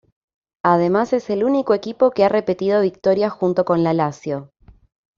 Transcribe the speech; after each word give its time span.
Además 0.65 1.13
es 1.13 1.29
el 1.29 1.43
único 1.43 1.75
equipo 1.75 2.09
que 2.09 2.23
ha 2.23 2.27
repetido 2.27 2.81
victoria 2.81 3.29
junto 3.29 3.65
con 3.65 3.83
la 3.83 3.93
Lazio. 3.93 4.49